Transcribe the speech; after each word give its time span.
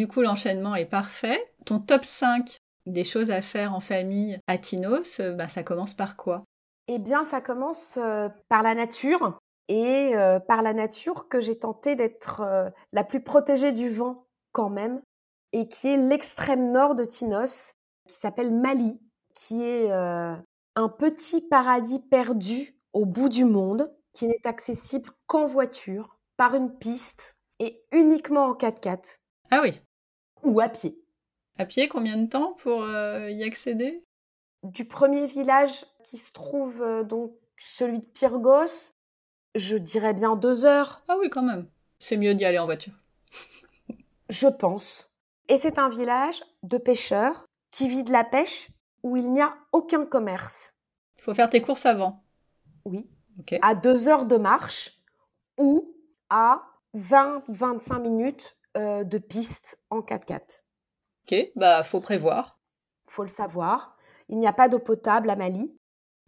Du 0.00 0.08
coup, 0.08 0.22
l'enchaînement 0.22 0.76
est 0.76 0.86
parfait. 0.86 1.52
Ton 1.66 1.78
top 1.78 2.06
5 2.06 2.56
des 2.86 3.04
choses 3.04 3.30
à 3.30 3.42
faire 3.42 3.74
en 3.74 3.80
famille 3.80 4.38
à 4.46 4.56
Tinos, 4.56 5.20
bah, 5.20 5.48
ça 5.48 5.62
commence 5.62 5.92
par 5.92 6.16
quoi? 6.16 6.42
Eh 6.88 6.98
bien, 6.98 7.22
ça 7.22 7.42
commence 7.42 7.98
euh, 7.98 8.30
par 8.48 8.62
la 8.62 8.74
nature 8.74 9.38
et 9.68 10.16
euh, 10.16 10.40
par 10.40 10.62
la 10.62 10.72
nature 10.72 11.28
que 11.28 11.38
j'ai 11.38 11.58
tenté 11.58 11.96
d'être 11.96 12.40
euh, 12.40 12.70
la 12.94 13.04
plus 13.04 13.22
protégée 13.22 13.72
du 13.72 13.90
vent 13.90 14.24
quand 14.52 14.70
même 14.70 15.02
et 15.52 15.68
qui 15.68 15.88
est 15.88 15.98
l'extrême 15.98 16.72
nord 16.72 16.94
de 16.94 17.04
Tinos, 17.04 17.74
qui 18.08 18.14
s'appelle 18.14 18.54
Mali, 18.54 19.02
qui 19.34 19.62
est 19.64 19.90
un 19.90 20.88
petit 20.88 21.42
paradis 21.42 22.00
perdu 22.00 22.74
au 22.94 23.04
bout 23.04 23.28
du 23.28 23.44
monde, 23.44 23.92
qui 24.14 24.28
n'est 24.28 24.46
accessible 24.46 25.10
qu'en 25.26 25.44
voiture, 25.44 26.16
par 26.38 26.54
une 26.54 26.74
piste 26.78 27.36
et 27.58 27.84
uniquement 27.92 28.46
en 28.46 28.54
4x4. 28.54 29.18
Ah 29.50 29.60
oui. 29.62 29.74
Ou 30.42 30.60
à 30.60 30.68
pied. 30.68 30.98
À 31.58 31.66
pied, 31.66 31.88
combien 31.88 32.16
de 32.16 32.26
temps 32.26 32.54
pour 32.54 32.82
euh, 32.82 33.30
y 33.30 33.44
accéder? 33.44 34.02
Du 34.62 34.84
premier 34.84 35.26
village 35.26 35.84
qui 36.04 36.18
se 36.18 36.32
trouve 36.32 36.82
euh, 36.82 37.02
donc 37.02 37.32
celui 37.58 37.98
de 37.98 38.04
Pyrgos, 38.04 38.92
je 39.54 39.76
dirais 39.76 40.14
bien 40.14 40.36
deux 40.36 40.64
heures. 40.64 41.02
Ah 41.08 41.16
oui, 41.18 41.28
quand 41.28 41.42
même. 41.42 41.66
C'est 41.98 42.16
mieux 42.16 42.34
d'y 42.34 42.44
aller 42.44 42.58
en 42.58 42.64
voiture. 42.64 42.94
je 44.30 44.46
pense. 44.46 45.10
Et 45.48 45.58
c'est 45.58 45.78
un 45.78 45.88
village 45.88 46.42
de 46.62 46.78
pêcheurs 46.78 47.46
qui 47.70 47.88
vit 47.88 48.04
de 48.04 48.12
la 48.12 48.24
pêche 48.24 48.70
où 49.02 49.16
il 49.16 49.32
n'y 49.32 49.40
a 49.40 49.54
aucun 49.72 50.04
commerce. 50.04 50.72
Il 51.18 51.22
faut 51.22 51.34
faire 51.34 51.50
tes 51.50 51.60
courses 51.60 51.86
avant. 51.86 52.22
Oui. 52.84 53.06
À 53.62 53.74
deux 53.74 54.08
heures 54.08 54.26
de 54.26 54.36
marche 54.36 54.98
ou 55.58 55.94
à 56.28 56.62
20-25 56.94 58.00
minutes 58.00 58.56
euh, 58.76 59.02
de 59.04 59.18
piste 59.18 59.80
en 59.90 60.00
4x4. 60.00 60.62
Ok, 61.24 61.50
bah 61.56 61.82
faut 61.82 62.00
prévoir. 62.00 62.60
Faut 63.06 63.22
le 63.22 63.28
savoir. 63.28 63.96
Il 64.28 64.38
n'y 64.38 64.46
a 64.46 64.52
pas 64.52 64.68
d'eau 64.68 64.78
potable 64.78 65.28
à 65.28 65.34
Mali. 65.34 65.76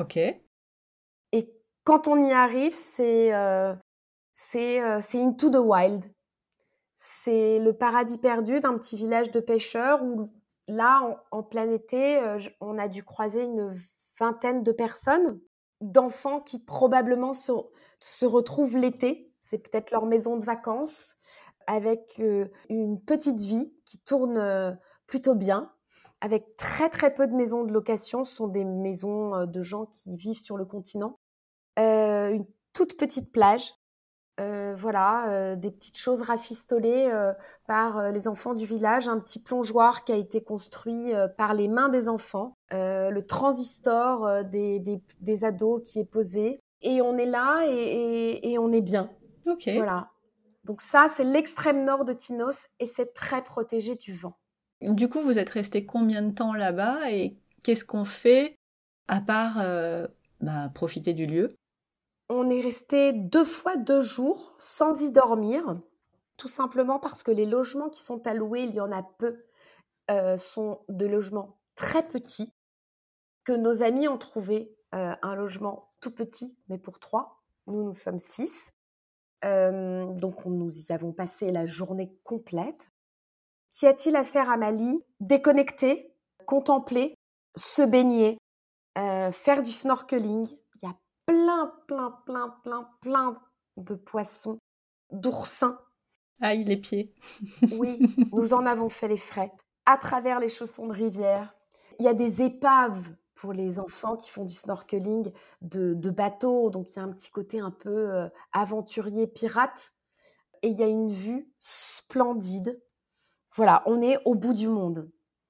Ok. 0.00 0.16
Et 0.16 1.54
quand 1.84 2.08
on 2.08 2.16
y 2.26 2.32
arrive, 2.32 2.74
c'est 2.74 3.32
euh, 3.32 3.74
c'est 4.34 4.80
euh, 4.80 5.00
into 5.14 5.48
the 5.48 5.56
wild. 5.56 6.04
C'est 6.96 7.60
le 7.60 7.72
paradis 7.72 8.18
perdu 8.18 8.58
d'un 8.58 8.76
petit 8.78 8.96
village 8.96 9.30
de 9.30 9.38
pêcheurs 9.38 10.02
où 10.02 10.32
là, 10.66 11.22
en, 11.30 11.42
plein 11.42 11.70
été, 11.70 12.20
on 12.60 12.78
a 12.78 12.88
dû 12.88 13.04
croiser 13.04 13.42
une 13.42 13.70
vingtaine 14.18 14.62
de 14.62 14.72
personnes, 14.72 15.38
d'enfants 15.80 16.40
qui 16.40 16.58
probablement 16.58 17.32
se, 17.32 17.52
se 18.00 18.26
retrouvent 18.26 18.76
l'été. 18.76 19.32
C'est 19.40 19.58
peut-être 19.58 19.90
leur 19.90 20.06
maison 20.06 20.36
de 20.36 20.44
vacances 20.44 21.16
avec 21.66 22.20
une 22.68 23.00
petite 23.00 23.40
vie 23.40 23.72
qui 23.84 23.98
tourne 23.98 24.78
plutôt 25.06 25.34
bien, 25.34 25.70
avec 26.20 26.56
très 26.56 26.88
très 26.88 27.12
peu 27.12 27.26
de 27.26 27.34
maisons 27.34 27.64
de 27.64 27.72
location. 27.72 28.24
Ce 28.24 28.34
sont 28.34 28.48
des 28.48 28.64
maisons 28.64 29.46
de 29.46 29.60
gens 29.62 29.86
qui 29.86 30.16
vivent 30.16 30.42
sur 30.42 30.56
le 30.56 30.64
continent. 30.64 31.18
une 31.76 32.46
toute 32.72 32.96
petite 32.96 33.32
plage. 33.32 33.74
voilà, 34.38 35.54
des 35.56 35.70
petites 35.70 35.98
choses 35.98 36.22
rafistolées 36.22 37.10
par 37.66 38.10
les 38.12 38.28
enfants 38.28 38.54
du 38.54 38.66
village, 38.66 39.08
un 39.08 39.20
petit 39.20 39.38
plongeoir 39.38 40.04
qui 40.04 40.12
a 40.12 40.16
été 40.16 40.42
construit 40.42 41.12
par 41.36 41.54
les 41.54 41.68
mains 41.68 41.88
des 41.88 42.08
enfants, 42.08 42.56
le 42.70 43.20
transistor 43.20 44.44
des, 44.44 44.80
des, 45.20 45.44
ados 45.44 45.82
qui 45.82 46.00
est 46.00 46.04
posé, 46.04 46.60
et 46.82 47.00
on 47.00 47.16
est 47.16 47.26
là 47.26 47.64
et, 47.66 48.52
et 48.52 48.58
on 48.58 48.72
est 48.72 48.82
bien. 48.82 49.10
Ok. 49.46 49.68
Voilà. 49.74 50.10
Donc 50.64 50.80
ça, 50.80 51.06
c'est 51.08 51.24
l'extrême 51.24 51.84
nord 51.84 52.04
de 52.04 52.12
Tinos 52.12 52.66
et 52.80 52.86
c'est 52.86 53.12
très 53.12 53.42
protégé 53.42 53.96
du 53.96 54.14
vent. 54.14 54.38
Du 54.80 55.08
coup, 55.08 55.20
vous 55.20 55.38
êtes 55.38 55.50
resté 55.50 55.84
combien 55.84 56.22
de 56.22 56.34
temps 56.34 56.54
là-bas 56.54 57.10
et 57.10 57.36
qu'est-ce 57.62 57.84
qu'on 57.84 58.04
fait 58.04 58.56
à 59.08 59.20
part 59.20 59.60
euh, 59.60 60.06
bah, 60.40 60.70
profiter 60.74 61.12
du 61.12 61.26
lieu? 61.26 61.56
On 62.28 62.48
est 62.48 62.60
resté 62.60 63.12
deux 63.12 63.44
fois 63.44 63.76
deux 63.76 64.00
jours 64.00 64.54
sans 64.58 65.02
y 65.02 65.12
dormir, 65.12 65.78
tout 66.36 66.48
simplement 66.48 66.98
parce 66.98 67.22
que 67.22 67.30
les 67.30 67.46
logements 67.46 67.90
qui 67.90 68.02
sont 68.02 68.26
alloués, 68.26 68.64
il 68.64 68.74
y 68.74 68.80
en 68.80 68.92
a 68.92 69.02
peu, 69.02 69.44
euh, 70.10 70.36
sont 70.36 70.80
de 70.88 71.06
logements 71.06 71.58
très 71.76 72.06
petits, 72.06 72.52
que 73.44 73.52
nos 73.52 73.82
amis 73.82 74.08
ont 74.08 74.18
trouvé 74.18 74.74
euh, 74.94 75.14
un 75.22 75.34
logement 75.34 75.92
tout 76.00 76.10
petit, 76.10 76.56
mais 76.68 76.78
pour 76.78 76.98
trois. 76.98 77.42
Nous, 77.66 77.82
nous 77.84 77.94
sommes 77.94 78.18
six. 78.18 78.73
Euh, 79.44 80.06
donc 80.14 80.44
nous 80.46 80.70
y 80.70 80.92
avons 80.92 81.12
passé 81.12 81.50
la 81.50 81.66
journée 81.66 82.16
complète. 82.24 82.90
Qu'y 83.70 83.86
a-t-il 83.86 84.16
à 84.16 84.24
faire 84.24 84.50
à 84.50 84.56
Mali 84.56 85.02
Déconnecter, 85.20 86.14
contempler, 86.46 87.14
se 87.56 87.82
baigner, 87.82 88.38
euh, 88.98 89.32
faire 89.32 89.62
du 89.62 89.70
snorkeling. 89.70 90.48
Il 90.76 90.88
y 90.88 90.90
a 90.90 90.96
plein, 91.26 91.72
plein, 91.86 92.10
plein, 92.24 92.56
plein, 92.62 92.88
plein 93.00 93.34
de 93.76 93.94
poissons, 93.94 94.58
d'oursins. 95.10 95.78
Aïe, 96.40 96.64
les 96.64 96.76
pieds. 96.76 97.12
oui, 97.72 97.98
nous 98.32 98.54
en 98.54 98.64
avons 98.66 98.88
fait 98.88 99.08
les 99.08 99.16
frais. 99.16 99.52
À 99.86 99.98
travers 99.98 100.40
les 100.40 100.48
chaussons 100.48 100.86
de 100.86 100.92
rivière, 100.92 101.54
il 101.98 102.04
y 102.04 102.08
a 102.08 102.14
des 102.14 102.42
épaves 102.42 103.14
pour 103.34 103.52
les 103.52 103.78
enfants 103.78 104.16
qui 104.16 104.30
font 104.30 104.44
du 104.44 104.54
snorkeling 104.54 105.32
de, 105.60 106.10
bateau. 106.10 106.70
Donc 106.70 106.90
il 106.90 106.96
y 106.96 106.98
a 106.98 107.02
un 107.02 107.12
petit 107.12 107.30
côté 107.30 107.60
un 107.60 107.70
peu 107.70 108.10
euh, 108.12 108.28
aventurier, 108.52 109.26
pirate. 109.26 109.92
Et 110.62 110.68
il 110.68 110.78
y 110.78 110.82
a 110.82 110.88
une 110.88 111.12
vue 111.12 111.52
splendide. 111.60 112.80
Voilà, 113.54 113.82
on 113.86 114.00
est 114.00 114.18
au 114.24 114.34
bout 114.34 114.54
du 114.54 114.68
monde. 114.68 115.10